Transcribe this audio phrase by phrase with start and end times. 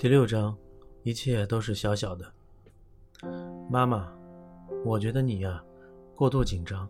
[0.00, 0.56] 第六章，
[1.02, 2.24] 一切都是小小的。
[3.68, 4.10] 妈妈，
[4.82, 5.62] 我觉得你呀，
[6.16, 6.88] 过度紧张。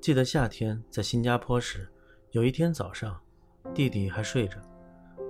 [0.00, 1.88] 记得夏天在新加坡时，
[2.32, 3.16] 有一天早上，
[3.72, 4.56] 弟弟还睡着，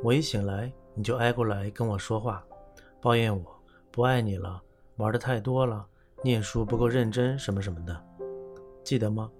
[0.03, 2.43] 我一醒来，你就挨过来跟我说话，
[2.99, 4.63] 抱怨我不爱你了，
[4.97, 5.87] 玩的太多了，
[6.25, 8.03] 念书不够认真，什么什么的，
[8.83, 9.31] 记得吗？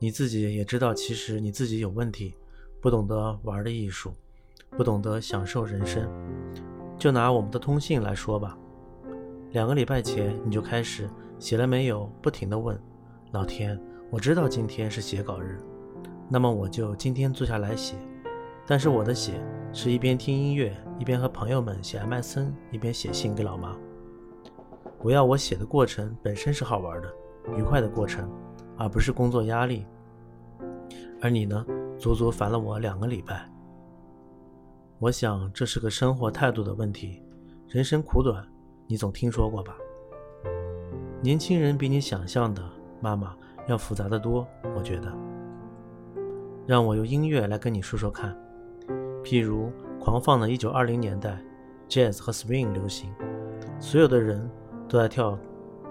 [0.00, 2.34] 你自己也知道，其实你自己有问题，
[2.80, 4.12] 不懂得玩的艺术，
[4.70, 6.10] 不懂得享受人生。
[7.02, 8.56] 就拿我们的通信来说吧，
[9.50, 12.08] 两个礼拜前你就开始写了没有？
[12.22, 12.80] 不停的问，
[13.32, 13.76] 老天，
[14.08, 15.58] 我知道今天是写稿日，
[16.28, 17.96] 那么我就今天坐下来写。
[18.68, 19.32] 但是我的写
[19.72, 23.76] 是一边听音乐，一边和朋友们写 MSN，一边写信给老妈。
[25.00, 27.12] 我要我写的过程本身是好玩的、
[27.58, 28.30] 愉快的过程，
[28.78, 29.84] 而不是工作压力。
[31.20, 31.66] 而你呢，
[31.98, 33.51] 足足烦了我两个礼拜。
[35.02, 37.20] 我想这是个生活态度的问题。
[37.66, 38.46] 人生苦短，
[38.86, 39.76] 你总听说过吧？
[41.20, 42.62] 年轻人比你想象的，
[43.00, 43.34] 妈妈
[43.66, 44.46] 要复杂的多。
[44.76, 45.12] 我觉得，
[46.68, 48.32] 让我用音乐来跟你说说看。
[49.24, 51.42] 譬如狂放的1920年代
[51.88, 53.12] ，Jazz 和 Swing 流行，
[53.80, 54.48] 所有的人
[54.88, 55.36] 都在跳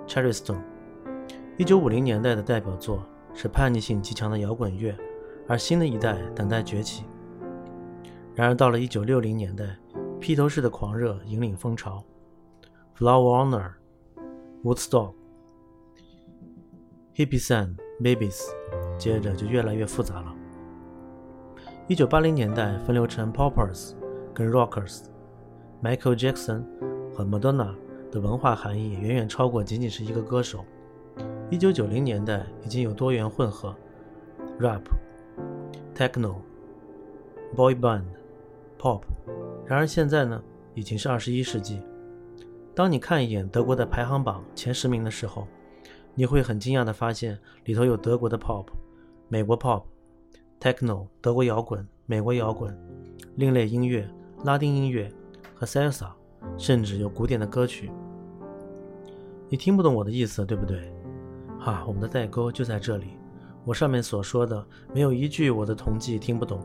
[0.07, 0.61] Charleston。
[1.57, 4.95] 1950年代的代表作是叛逆性极强的摇滚乐，
[5.49, 7.03] 而新的一代等待崛起。
[8.41, 9.77] 然而，到了1960年代，
[10.19, 12.03] 披头士的狂热引领风潮
[12.97, 13.73] ，Flower Honor、
[14.63, 15.13] Woodstock、
[17.13, 18.41] Hippies and Babies，
[18.97, 20.33] 接着就越来越复杂了。
[21.87, 23.91] 1980年代分流成 Poppers
[24.33, 26.63] 跟 Rockers，Michael Jackson
[27.13, 27.75] 和 Madonna
[28.09, 30.65] 的文化含义远远超过仅仅是一个歌手。
[31.51, 33.75] 1990年代已经有多元混合
[34.59, 34.81] ，Rap、
[35.93, 36.37] Techno、
[37.55, 38.01] Boy Band。
[38.81, 39.03] Pop，
[39.63, 40.41] 然而现在呢，
[40.73, 41.79] 已经是二十一世纪。
[42.73, 45.47] 当你看一眼德国的排行榜前十名的时候，
[46.15, 48.65] 你会很惊讶地发现，里头有德国的 Pop、
[49.27, 49.83] 美国 Pop、
[50.59, 52.75] Techno、德国摇滚、美国摇滚、
[53.35, 54.09] 另类音乐、
[54.45, 55.13] 拉丁音乐
[55.53, 56.07] 和 Salsa，
[56.57, 57.91] 甚至有古典的歌曲。
[59.47, 60.91] 你听不懂我的意思，对不对？
[61.59, 63.09] 哈，我们的代沟就在这里。
[63.63, 66.59] 我上面所说的没有一句我的同济听不懂，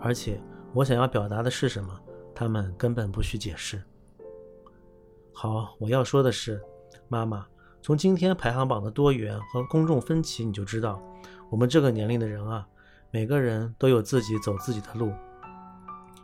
[0.00, 0.40] 而且。
[0.74, 2.00] 我想要表达的是什么？
[2.34, 3.82] 他们根本不需解释。
[5.34, 6.60] 好，我要说的是，
[7.08, 7.46] 妈妈，
[7.82, 11.02] 从今天排行榜的多元和公众分歧，你就知道，
[11.50, 12.66] 我们这个年龄的人啊，
[13.10, 15.12] 每个人都有自己走自己的路，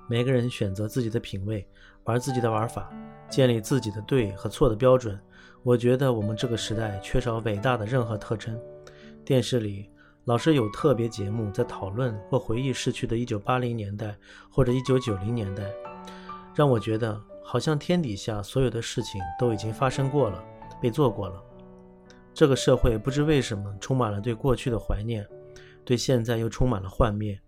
[0.08, 1.68] 每个人选择自己的品味，
[2.04, 2.90] 玩自己的玩法，
[3.28, 5.20] 建立自己的对和错的标准。
[5.62, 8.58] 我觉得我们这个时代缺少伟大的任何特征。
[9.26, 9.90] 电视里。
[10.28, 14.14] 老是有特别节目在讨论或回忆逝去的1980年代
[14.50, 15.64] 或者1990年代，
[16.54, 20.44] 让我觉得好像天底下所有的事情都已经发生过了，
[20.82, 21.42] 被做过了。
[22.34, 25.26] 这个社会不知为什么充满了对过去的怀念，
[25.82, 27.40] 对现在又充满了幻灭。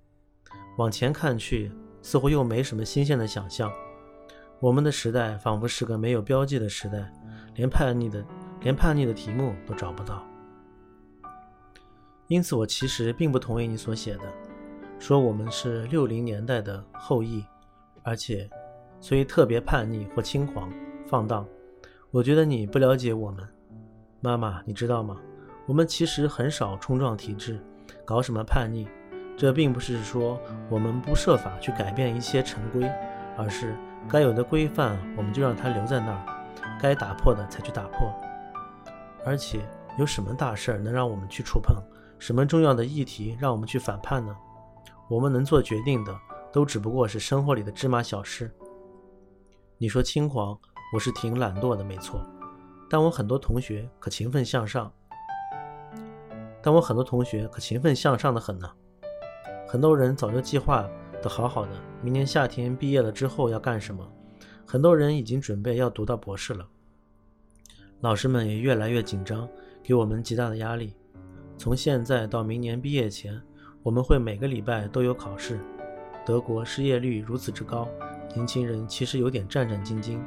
[0.79, 1.71] 往前看去，
[2.01, 3.71] 似乎又没什么新鲜的想象。
[4.59, 7.13] 我们的时代仿佛是个没有标记的时代，
[7.57, 8.25] 连叛逆的
[8.63, 10.27] 连叛逆的题目都找不到。
[12.31, 14.23] 因此，我其实并不同意你所写的，
[15.01, 17.45] 说我们是六零年代的后裔，
[18.05, 18.49] 而且，
[19.01, 20.73] 所以特别叛逆或轻狂、
[21.09, 21.45] 放荡。
[22.13, 23.45] 我觉得你不了解我们，
[24.21, 25.17] 妈妈，你知道吗？
[25.67, 27.59] 我们其实很少冲撞体制，
[28.05, 28.87] 搞什么叛逆。
[29.37, 32.89] 这并不是说我们不设法去改变一些陈规，
[33.37, 33.75] 而是
[34.09, 38.15] 该有的规范我们就让它留在那儿，该打破的才去打破。
[39.27, 39.59] 而且，
[39.99, 41.75] 有什么大事儿能让我们去触碰？
[42.21, 44.37] 什么重要的议题让我们去反叛呢？
[45.09, 46.17] 我们能做决定的，
[46.53, 48.55] 都只不过是生活里的芝麻小事。
[49.79, 50.57] 你说轻狂，
[50.93, 52.21] 我是挺懒惰的，没错。
[52.91, 54.93] 但我很多同学可勤奋向上，
[56.63, 58.71] 但我很多同学可勤奋向上的很呢。
[59.67, 60.87] 很多人早就计划
[61.23, 61.71] 的好好的，
[62.03, 64.07] 明年夏天毕业了之后要干什么。
[64.67, 66.69] 很多人已经准备要读到博士了。
[68.01, 69.49] 老师们也越来越紧张，
[69.83, 70.95] 给我们极大的压力。
[71.61, 73.39] 从现在到明年毕业前，
[73.83, 75.61] 我们会每个礼拜都有考试。
[76.25, 77.87] 德国失业率如此之高，
[78.35, 80.19] 年轻人其实有点战战兢兢，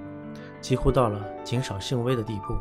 [0.62, 2.56] 几乎到了谨小慎微的地步。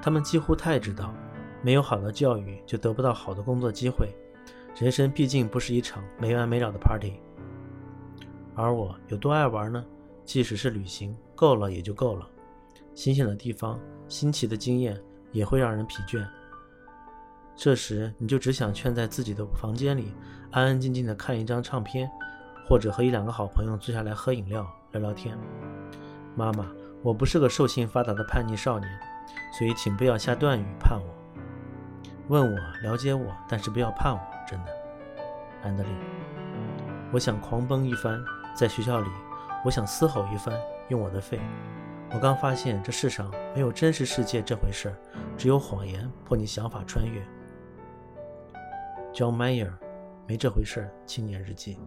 [0.00, 1.12] 他们几乎太知道，
[1.60, 4.08] 没有好的教育就得不到好的工作机会。
[4.74, 7.20] 人生毕竟不是一场没完没了的 party。
[8.54, 9.84] 而我有多爱玩呢？
[10.24, 12.26] 即使是旅行，够了也就够了。
[12.94, 13.78] 新鲜的地方、
[14.08, 14.98] 新奇的经验
[15.32, 16.26] 也会让人疲倦。
[17.60, 20.14] 这时，你就只想圈在自己的房间里，
[20.52, 22.08] 安安静静的看一张唱片，
[22.68, 25.36] 或者和一两个好朋友坐下来喝饮料，聊聊天。
[26.36, 26.70] 妈妈，
[27.02, 28.88] 我不是个兽性发达的叛逆少年，
[29.58, 31.14] 所以请不要下断语判我。
[32.28, 34.70] 问我，了解我，但是不要判我，真的。
[35.64, 35.92] 安德烈，
[37.12, 38.22] 我想狂奔一番，
[38.54, 39.10] 在学校里，
[39.64, 40.54] 我想嘶吼一番，
[40.90, 41.40] 用我的肺。
[42.12, 44.94] 我刚发现这世上没有真实世界这回事儿，
[45.36, 47.20] 只有谎言迫你想法穿越。
[49.12, 49.72] John Mayer，
[50.26, 50.94] 没这回事儿。
[51.06, 51.78] 青年日记。